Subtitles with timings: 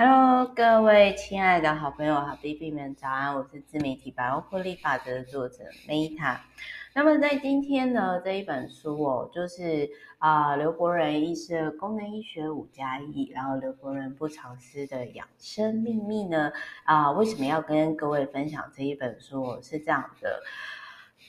[0.00, 3.34] Hello，各位亲爱的好朋友、好弟弟们，早安！
[3.34, 6.36] 我是自媒体百万获利法则的作者 Meta。
[6.94, 16.52] 那么在今天呢，这一本书哦，就是啊、刘伯仁医师的功能医学五加一，然后刘伯仁不藏私的养生秘密呢
[16.84, 19.60] 啊、为什么要跟各位分享这一本书？
[19.60, 20.40] 是这样的。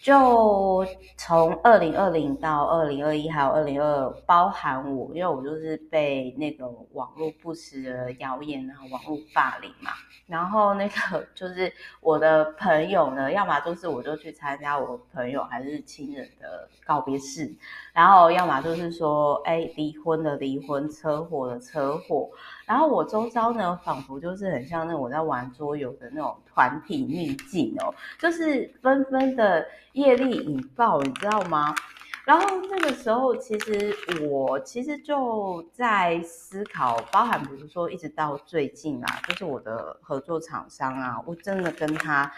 [0.01, 0.85] 就
[1.17, 9.91] 从二零二零到二零二一，还有二零二二，包含我，因为我就是被那个网络不实的谣言，然后网络霸凌嘛，
[10.25, 17.53] 然后那个就是我的朋友呢，要么就是我就去参加我朋友还是亲人的告别式，
[17.99, 22.29] 然后要么就是说，哎，离婚的离婚，车祸的车祸。
[22.65, 31.75] 然后我周遭呢，仿佛就是很像那我在玩桌游的那种团体秘境哦，就是纷纷的业力引爆，你知道吗？
[32.23, 42.31] 然后那个时候，其实我其实就在思考，包含比如说一直到最近啊，就是我的合作厂商啊，我真的跟他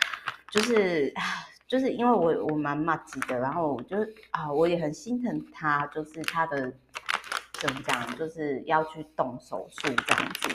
[0.49, 1.13] 就是
[1.71, 3.95] 就是因为我我蛮麻吉的，然后我就
[4.31, 6.73] 啊，我也很心疼他，就是他的。
[7.53, 8.17] 怎么讲？
[8.17, 10.49] 就是要去动手术这样子。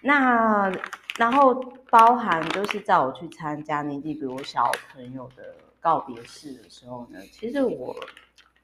[0.00, 0.72] 那
[1.18, 1.54] 然后
[1.90, 7.94] 包含就是在我去参加年纪比我小朋友的告别式的时候呢，其实我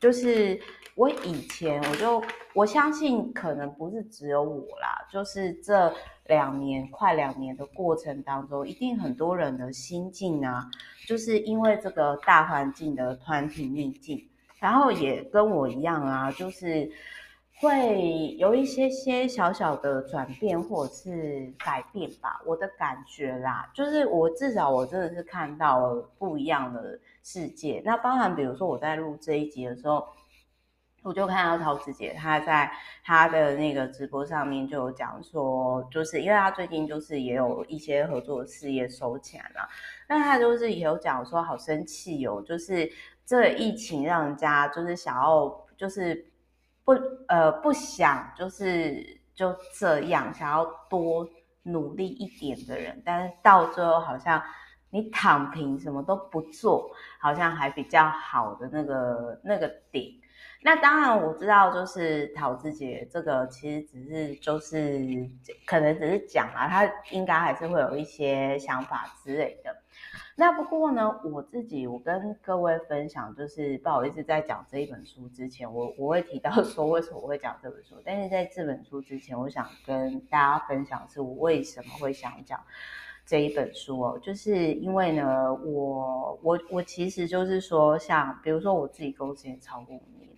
[0.01, 0.61] 就是
[0.95, 2.23] 我以前我就
[2.55, 5.93] 我相信可能不是只有我啦，就是这
[6.27, 10.71] 两年快两年的过程当中，一定很多人的心境啊，
[11.07, 16.91] 就是因为这个大环境的团体逆境，然后也跟我一样啊，就是。
[17.61, 27.83] 会有一些些小小的转变或者是改变吧，我的感觉啦，就是我至少我真的是看到了不一样的世界。
[27.85, 30.07] 那包含比如说我在录这一集的时候，
[31.03, 32.71] 我就看到陶子姐她在
[33.03, 39.69] 她的那个直播上面就有讲说，就是因为她最近就是也有一些合作事业收起来了，
[40.09, 42.89] 那她就是也有讲说好生气哦，就是
[43.27, 46.25] 这疫情让人家就是想要就是。
[46.89, 46.95] 不，
[47.27, 51.29] 呃，不想就是就这样，想要多
[51.65, 54.43] 努力一点的人，但是到最后好像
[54.89, 56.91] 你躺平，什么都不做，
[57.21, 60.07] 好像还比较好的那个那个点。
[60.63, 64.99] 那当然我知道，就是陶子姐这个其实只是就是
[65.67, 69.77] 可能只是讲啊，她应该还是会有一些想法之类的。
[70.41, 77.97] 那不过呢，我自己我跟各位分享，就是不好意思，在讲这一本书之前，我我会提到 说为什么我会讲这本书。
[78.05, 82.61] 但是在这本书之前，我想跟大家分享是我为什么会想讲
[83.27, 90.31] 这一本书哦，就是因为呢，我我我其实就是说，像比如说我自己公司也超过五年，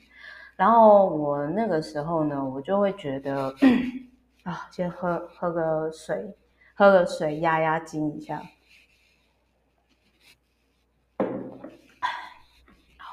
[0.57, 3.55] 然后我那个时候呢，我就会觉得
[4.45, 6.35] 啊，先喝喝个水，
[6.73, 8.43] 喝个水压压惊一下。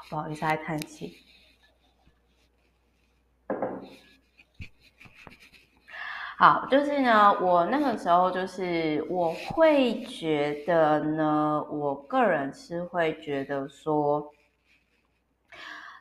[0.09, 1.17] 不好意思，还叹气。
[6.37, 14.31] 好，就是呢，我那个时候就是我会觉得呢，我个人是会觉得说，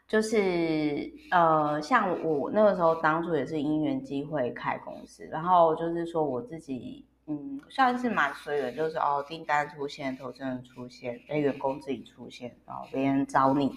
[0.06, 7.04] 就是呃，像我那个时候当初也是因缘机会开公司，然后就是说我自己。
[7.28, 13.72] 嗯，算是蛮随缘，就是哦，订单出现，投资人出现，哎，员工自己出现，然后别人找你，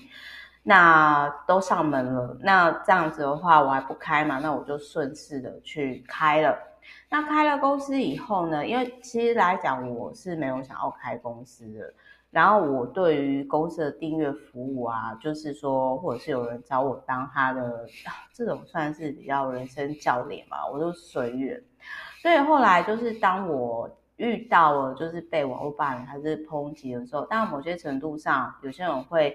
[0.62, 2.38] 那都上门了。
[2.42, 4.40] 那这样子的话，我还不开嘛？
[4.40, 6.56] 那我就顺势的去开了。
[7.09, 11.92] 那开了公司以后呢，因为其实来讲，我是没有想要开公司的。
[12.30, 17.88] 然后我对于公司的订阅服务啊，就是说，或者是有人找我当他的
[18.32, 21.59] 这种算是比较人生教练嘛，我都随缘。
[22.22, 29.34] 所以后来就是当我遇到了就是被网络霸凌还是抨击的时候，当然某些程度上有些人会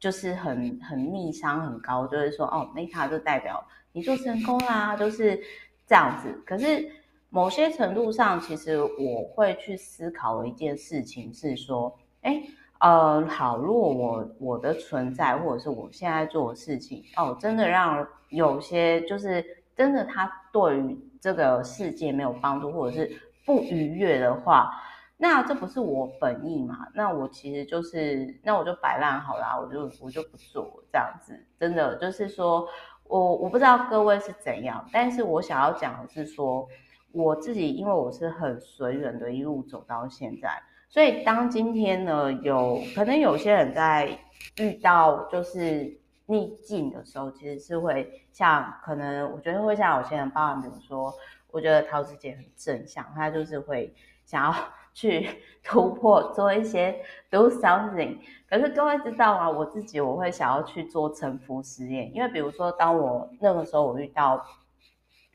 [0.00, 5.40] 就是很很逆商很高，就是说哦，Meta 就代表你做成功啦，就是
[5.86, 6.42] 这样子。
[6.44, 6.90] 可是
[7.30, 12.42] 某些程度上，其实我会去思考一件事情是说，哎，
[12.80, 19.44] 呃，好，如果我我的存在或者是我现在做的事情，哦，真的让有些就是
[19.76, 20.98] 真的他对于。
[21.26, 24.70] 这个世界没有帮助，或者是不愉悦的话，
[25.16, 26.86] 那这不是我本意嘛？
[26.94, 31.36] 那我其实就是，那我就摆烂好了，我就我就不做这样子。
[31.58, 32.68] 真的就是说，
[33.08, 36.64] 我我不知道各位是怎样，但是我想要讲的是说，
[37.10, 44.16] 我自己因为我是很随缘的一路走到现在，所以当今天呢，有可能有些人在
[44.60, 45.98] 遇到就是。
[46.26, 51.14] 逆境的时候，其实是会像可能，我觉得会像有些人，包含比如说，
[51.50, 53.94] 我觉得陶子姐很正向，她就是会
[54.24, 54.54] 想要
[54.92, 55.28] 去
[55.62, 58.18] 突破，做一些 do something。
[58.48, 59.50] 可是各位知道吗？
[59.50, 64.44] 我自己我会想要去做沉浮实验，因为比如说，当我那个时候我遇到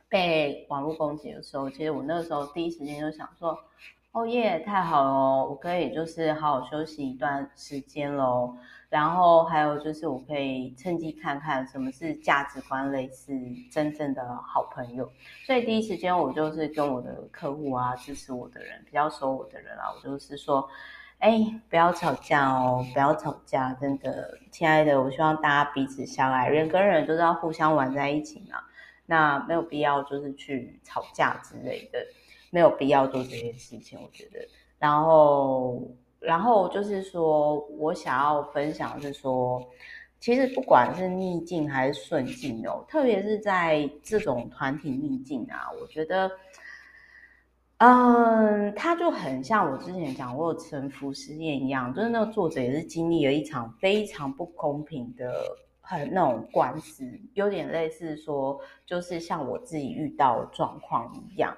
[0.09, 3.57] 被网络攻击的时候，其实我那个时候第一时间就想说，
[4.13, 8.57] 哦耶，太好了，我可以就是好好休息一段时间喽。
[8.89, 13.31] 然后还有就是，我可以趁机看看什么是价值观类似
[13.71, 15.09] 真正的好朋友。
[15.45, 20.67] 所以第一时间我就是跟我的客户啊，支持我的人，比较熟我的人啊，我就是说，
[21.19, 28.59] 哎，不要吵架哦，不要吵架，真的，亲爱的，我希望大家彼此相爱，人跟人就是要互相玩在一起嘛。
[29.05, 31.99] 那没有必要就是去吵架之类的，
[32.51, 34.47] 没有必要做这些事情，我觉得。
[34.77, 35.81] 然后。
[36.23, 39.59] 然后就是说，我想要分享是说，
[40.19, 46.29] 其实不管是逆境还是顺境哦，特别是在这种团体逆境啊，我觉得，
[47.77, 55.33] 嗯，它就很像我之前讲过的臣服实验一样，就是那个作者也是经历了一场非常不公平的
[55.91, 61.55] 很那种官司，有点类似说，就是像我自己遇到状况一样。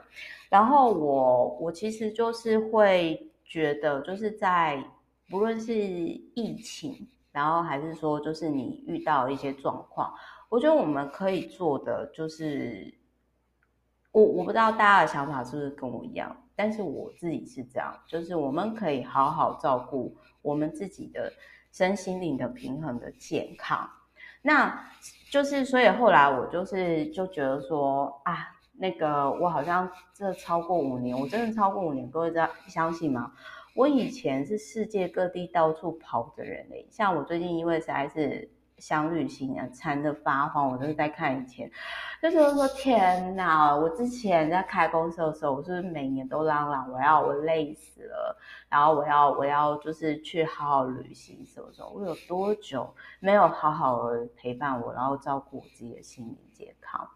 [0.50, 3.30] 然后我我其实就是会。
[3.46, 4.84] 觉得就是在
[5.30, 10.12] 不论是疫情，然后还是说就是你遇到一些状况，
[10.50, 12.92] 我觉得我们可以做的就是，
[14.12, 21.32] 我我不知道大家的想法是不是跟我一样，但是我自己是这样，就是我们可以好好照顾我们自己的
[21.72, 23.88] 身心灵的平衡的健康。
[24.44, 24.88] 那
[25.32, 28.50] 就是所以后来我就是就觉得说啊。
[28.76, 33.32] 那个我好像这超过五年，我真的超过五年，各位知道相信吗？
[33.76, 41.70] 我以前是世界各地到处跑的人嘞，像我最近因为实在是想旅行啊，馋得发慌，我就是在看以前，
[42.22, 48.38] 就是说天哪，我之前在开公司的时候，我是不是每年都嚷嚷我要我累死了，
[48.70, 57.08] 然后我要我要就是去好好旅行什么什么，我有多久没有好好的陪伴我，然后照顾我自己的心理健康？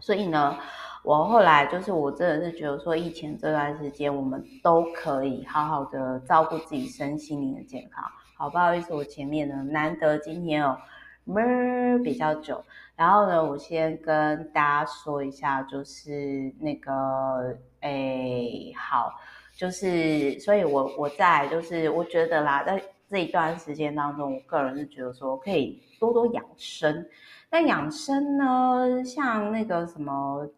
[0.00, 0.58] 所以呢，
[1.04, 8.04] 我后来就是我真的是觉得说，疫情这段时间我们都可以好好的照顾自己身心灵的健康。
[8.34, 10.76] 好，不好意思，我前面呢难得今天哦
[11.24, 12.64] 闷比较久，
[12.96, 19.12] 然后呢，我先跟大家说一下，就是那个诶好，
[19.54, 27.06] 就是所以我我在就是我觉得啦，在这一段时间当中，我个人是觉得说可以多多养生。
[27.50, 29.04] 那养生呢？
[29.04, 30.48] 像那个什么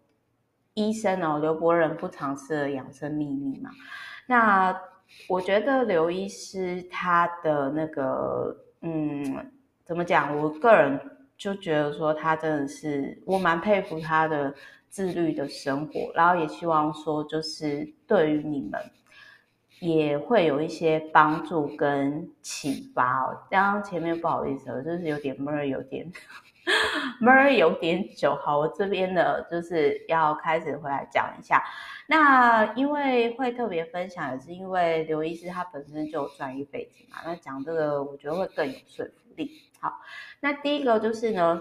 [0.74, 3.68] 医生哦，刘伯仁不尝试的养生秘密嘛。
[4.26, 4.72] 那
[5.28, 9.50] 我觉得刘医师他的那个，嗯，
[9.84, 10.36] 怎么讲？
[10.38, 10.98] 我个人
[11.36, 14.54] 就觉得说他真的是，我蛮佩服他的
[14.88, 18.80] 自律的生活，然后也希望说，就是对于你们
[19.84, 23.36] 也会有一些帮助跟启发哦。
[23.50, 26.10] 刚刚前面不好意思，我就是有点闷，有点。
[27.20, 31.62] 闷有点久，好，我这边呢就是要开始回来讲一下。
[32.06, 39.50] 那因为会特别分享，也是因为刘医师他本身就有专业背景嘛，那讲这个我觉得会更有说服力。
[39.78, 40.00] 好，
[40.40, 41.60] 那第一个就是呢，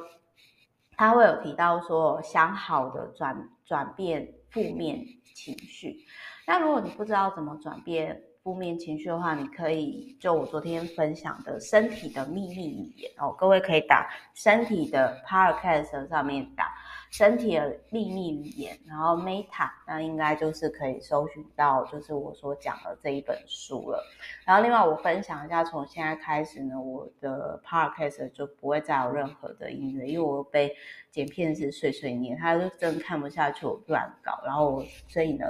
[0.96, 6.06] 他会有提到说，想好的转转变负面情绪。
[6.46, 16.73] 那如果你不知道怎么转变，负面情绪的话，你可以就我昨天分享的身体的秘密语言哦，各位可以打身体的 Podcast 上面打。
[17.14, 24.04] 身体的秘密语言，然后 Meta，那应该就是可以搜寻到，就是我所讲的这一本书了。
[24.44, 30.76] 然后另外我分享一下，从现在开始呢，我的 Podcast 就不会再有任何的音乐，因为我被
[31.12, 35.46] 剪片子碎碎念，他就真看不下去我乱搞，然后所以呢，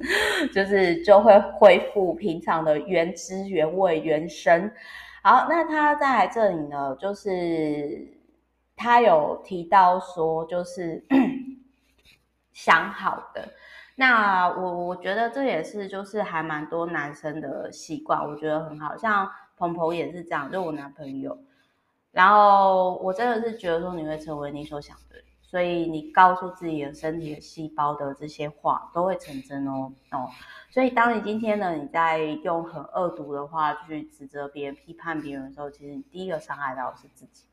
[0.52, 4.70] 就是就会恢复平常的原汁原味原声。
[5.22, 8.14] 好，那他在这里呢，就是。
[8.76, 11.04] 他有提到说，就是
[12.52, 13.48] 想好的。
[13.96, 18.94] 那我我觉得这也是就是还蛮多男生的习惯，我觉得很好。
[18.96, 21.38] 像鹏鹏也是这样，就我男朋友。
[22.12, 30.28] 然后我真的是觉得说，你会成为你所想的，所以你告诉自己的身体的细胞的这些话都会成真哦哦。
[30.70, 37.46] 所以当你今天呢，你在用很恶毒的话去指责别人、批判别人的时候，其实你第一个伤害到的是自己。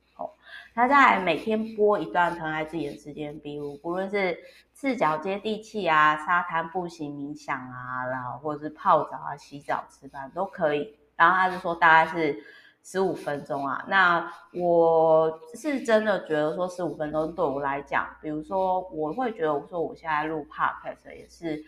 [0.75, 4.37] 他在每天播一段疼爱自己的时间，比如不论是
[4.73, 10.97] 赤脚接地气啊、沙滩步行冥想啊，然后或者是泡澡啊、洗澡吃饭都可以。
[11.15, 12.43] 然后他就说大概是
[12.83, 13.85] 十五分钟啊。
[13.87, 21.63] 那我是真的觉得说十五分钟对我来讲，比如说我会觉得我说我现在录 podcast 也是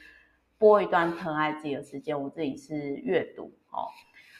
[0.57, 3.85] 播一段疼爱自己的时间，我自己是阅读哦。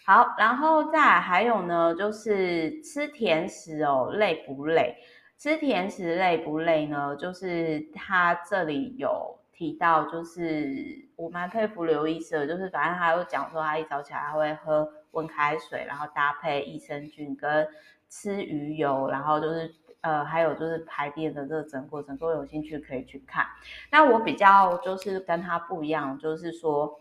[0.06, 4.96] 好，然后再来还有呢，就是吃甜食哦，累不累？
[5.38, 7.16] 吃甜食累不累呢？
[7.16, 9.40] 就是他这里有。
[9.58, 17.66] 提到就是我蛮佩服刘医生，就是反正他有讲说他一早起来他会喝温开水，然后搭配益生菌跟
[18.10, 23.46] 吃鱼油，然后就是呃还有就是排便的这个整个过程，如果有兴趣可以去看。
[23.90, 27.00] 那我比较就是跟他不一样，就是说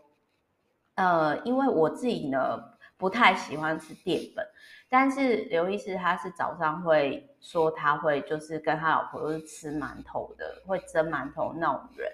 [0.95, 2.63] 呃因为我自己呢
[3.05, 4.43] 不太喜欢吃淀粉。
[4.89, 12.11] 但是刘医师他是早上会说他会就是跟他老婆都是吃馒头的，会蒸馒头那种人。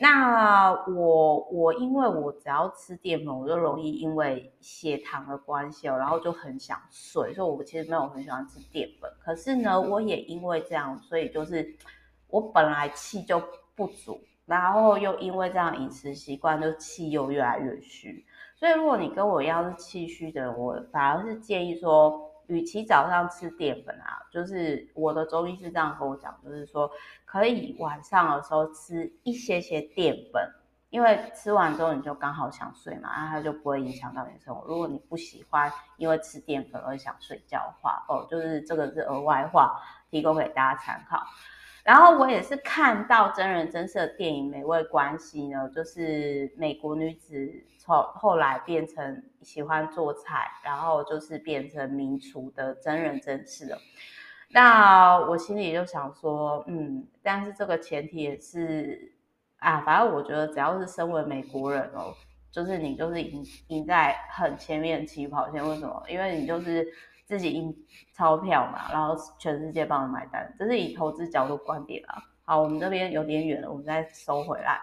[0.00, 9.10] 那我我因为我只要吃淀粉，我就容易因为血糖的关系哦，然后就很想睡，所以我其实没有很喜欢吃淀粉。
[9.22, 11.76] 可是呢，我也因为这样，所以就是
[12.28, 13.42] 我本来气就
[13.74, 18.25] 不足，然后又因为这样饮食习惯，就气又越来越虚。
[18.58, 26.90] 所以，如果你跟我一样是气虚的，我反而是建议说，与其早上吃淀粉啊，就是我的中医是这样跟我讲，就是说
[27.26, 30.42] 可以晚上的时候吃一些些淀粉，
[30.88, 34.66] 因为吃完之后你就刚好想睡嘛，那它就不会影响到你生活。
[34.66, 41.22] 如果你不喜欢因为吃淀粉而想睡觉的话，哦，就是这个是额外话，提供给大家参考。
[41.86, 53.78] 然后我也是看到真人真事的电影《美味关系》呢，就是美国女子从后来变成喜欢做菜，然后就是变成名厨的真人真事了。
[54.48, 59.12] 那我心里就想说，嗯，但是这个前提也是
[59.58, 62.12] 啊，反正我觉得只要是身为美国人哦，
[62.50, 65.64] 就是你就是赢赢在很前面起跑线。
[65.64, 66.02] 为什么？
[66.08, 66.84] 因为你就是。
[67.26, 67.76] 自己印
[68.14, 72.22] 钞票嘛，然后全世界帮你买单，这是以投资角度观点啊。
[72.44, 74.80] 好，我们这边有点远了，我们再收回来。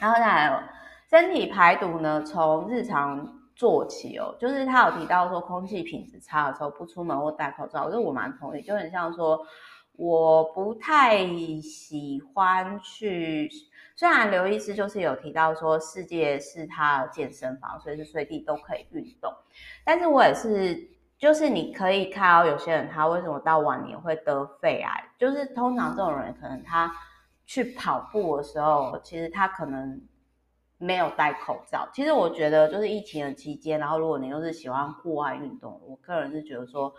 [0.00, 0.68] 然后再来，
[1.08, 4.34] 身体排毒呢，从日常做起哦。
[4.40, 8.62] 就是他有提到说，空气品质差的时候不出门或戴口罩，这我蛮同意。
[8.62, 9.46] 就很像说，
[9.92, 11.24] 我不太
[11.62, 13.48] 喜欢去。
[13.94, 19.32] 虽然刘医师就是有提到说，世界是他的健身房，随时随地都可以运动，
[19.84, 20.95] 但是我也是。
[21.18, 26.92] 就是你可以看到有些人他为什么到晚年会得肺癌，就是通常这种人可能他
[27.46, 30.00] 去跑步的时候，其实他可能
[30.78, 31.88] 没有戴口罩。
[31.92, 36.94] 其实我觉得就是疫情的期间，然后如果你又是喜欢户外运动，我个人是觉得说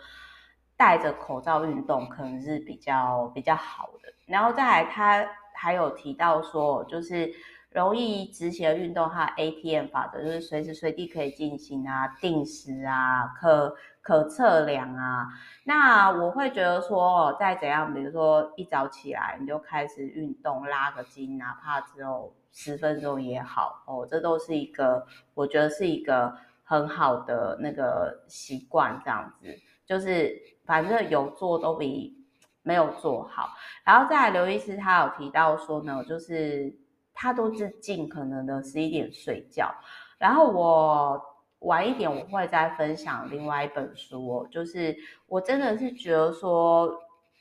[0.76, 4.12] 戴着口罩运动可能是比较比较好的。
[4.26, 7.32] 然后再来，他还有提到说，就是。
[7.70, 13.76] 容易执行的运动，它 ATM 法则就是随时随地可以进行啊，定时啊，可
[14.08, 15.28] 可测量啊。
[15.64, 26.34] 那我会觉得说，再怎样，比如说一早起来你就开始运动，拉个筋，哪怕只有十分钟也好哦，这都是一个我觉得是一个
[26.64, 29.46] 很好的那个习惯，这样子
[29.84, 30.34] 就是
[30.64, 32.16] 反正有做都比
[32.62, 33.50] 没有做好。
[33.84, 36.74] 然后再来，刘医师他有提到说呢，就是。
[37.20, 39.74] 他都是尽可能的十一点睡觉，
[40.18, 41.20] 然后我
[41.60, 44.96] 晚一点我会再分享另外一本书哦，就是
[45.26, 46.88] 我真的是觉得说，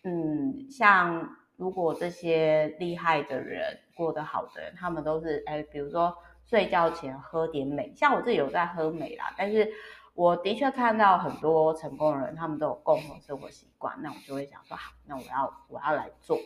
[0.03, 9.71] 嗯，像如果这些厉害的人过得好的人，他们都是哎，比如说睡觉前喝点美，像我自己有在喝美啦，但是
[10.13, 16.37] 我的确看到很多成功的人，他们都有共同生活习惯，那我就会想说好，那我要我要来做，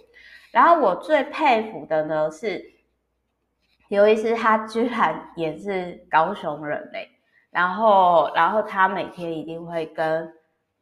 [0.52, 2.80] 然后我最佩服的呢是。
[3.88, 7.10] 刘医师他居然也是高雄人嘞，
[7.52, 10.34] 然后，然后他每天一定会跟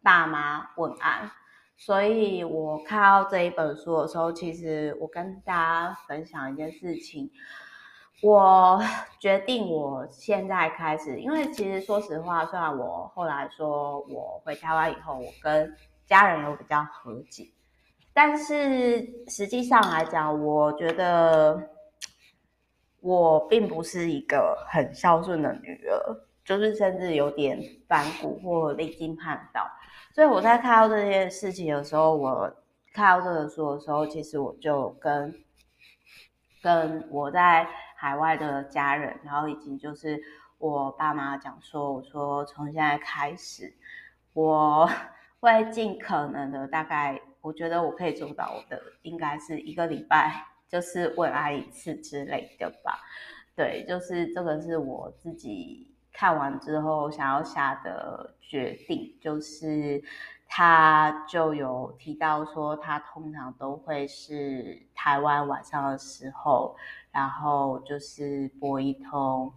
[0.02, 1.30] 爸妈问安，
[1.76, 7.30] 所以我看到这一本书的时候，其实我跟大家分享一件事情，
[8.22, 8.80] 我
[9.20, 17.48] 决定我现在开始，因为其实说实话，虽然我后来说我回台湾以后，我跟家人有比较和解，
[18.14, 21.70] 但是实际上来讲，我觉得。
[23.02, 26.18] 我并不是一个很孝顺的女儿，
[26.50, 29.70] 就是甚至有点反骨或离经叛道。
[30.12, 32.51] 所以我在看到这件事情的时候，我
[32.91, 35.32] 看到这个书的时候，其实我就跟
[36.63, 40.20] 跟我在海外的家人，然后以及就是
[40.58, 43.72] 我爸妈讲说，我说从现在开始，
[44.34, 44.89] 我
[45.39, 50.48] 会尽可能的，大概我觉得我可以做到的，应该是一个礼拜。
[50.70, 53.00] 就是问爱一次之类的吧，
[53.56, 60.04] 对，就是这个是我自己看完之后想要下的决定，就是
[60.50, 66.76] 他就有提到说，他通常都会是台湾晚上的时候，
[67.10, 69.50] 然后就是拨一通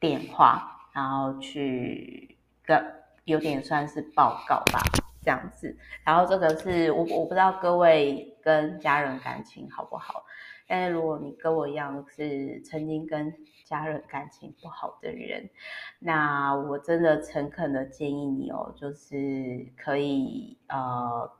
[0.00, 2.82] 电话，然后去跟
[3.24, 4.80] 有点算是报告吧，
[5.20, 5.76] 这样子。
[6.04, 10.24] 然后这个是我我不知道各位跟家人感情好不好，
[10.66, 13.30] 但是如果你跟我一样是曾经跟
[13.66, 15.50] 家人感情不好的人，
[15.98, 21.30] 那我真的诚恳的建议你哦，就是可以呃，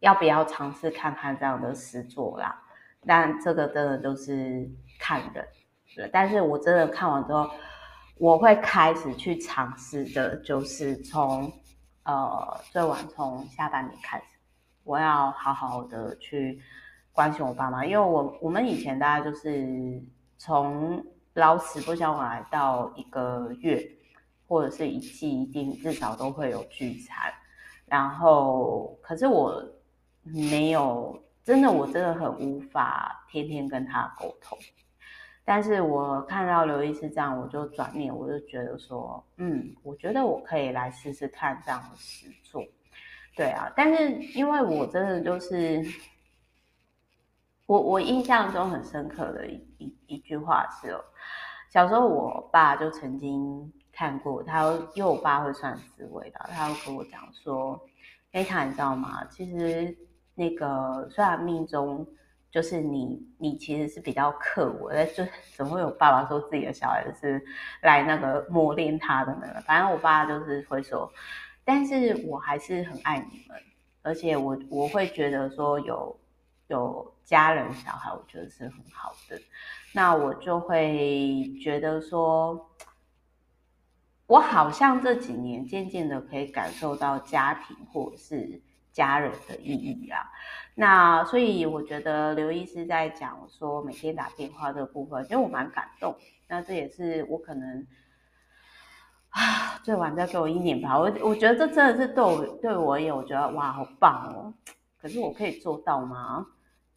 [0.00, 2.62] 要不要尝试看看这样的诗作啦？
[3.06, 4.68] 但这个真的就是
[5.00, 5.48] 看人，
[6.12, 7.48] 但是我真的看完之后，
[8.18, 11.50] 我会开始去尝试的，就是从
[12.02, 14.37] 呃最晚从下半年开始，
[14.88, 16.58] 我要好好的去
[17.12, 20.02] 关心我爸妈，因为我我们以前大概就是
[20.38, 21.04] 从。
[21.34, 23.80] 老死不相往来到一个月，
[24.48, 27.32] 或者是一季，一定至少都会有聚餐。
[27.86, 29.62] 然后，可是我
[30.24, 34.58] 没有，真的，我真的很无法天天跟他沟通。
[35.44, 42.64] 但是我看到刘医师这样，我就转念，我就觉得说，嗯，我觉得我可以来试试看这样的实作。
[43.38, 45.80] 对啊，但是因为我真的就是，
[47.66, 51.00] 我我印象中很深刻的一一一句话是哦。
[51.70, 54.64] 小时候，我爸就曾经看过他，
[54.96, 57.80] 因为我爸会算紫微的，他会跟我讲说
[58.32, 59.24] ：“哎，他你知道吗？
[59.30, 59.96] 其实
[60.34, 62.04] 那个虽然命中
[62.50, 65.24] 就是你，你其实是比较克我，但就
[65.56, 67.40] 怎么会有爸爸说自己的小孩是
[67.82, 69.62] 来那个磨练他的呢？
[69.64, 71.08] 反正我爸就是会说，
[71.68, 73.60] 但是我还是很爱你们，
[74.00, 76.18] 而且我我会觉得说有
[76.68, 79.38] 有家人小孩，我觉得是很好的。”
[79.92, 82.70] 那我就会觉得说，
[84.26, 90.22] 我好像这几年渐渐的可以感受到家庭或者是家人的意义啊。
[90.74, 96.16] 那所以我觉得刘医师在讲说每天打电话这部分，因为我蛮感动。
[96.46, 97.86] 那这也是我可能
[99.30, 100.98] 啊，最晚再给我一年吧。
[100.98, 104.54] 我我觉得这真的是对我对我而言，我觉得哇，好棒哦。
[105.00, 106.46] 可是我可以做到吗？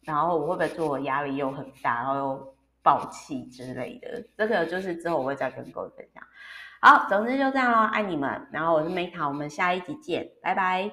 [0.02, 2.52] 然后我会不会做我压力又很大，然后又。
[2.84, 6.20] 爆气之类的，这个就是之后我会再跟各位分享。
[6.80, 8.48] 好，总之就这样咯，爱你们。
[8.50, 10.92] 然后我是 Meta，我们下一集见，拜拜。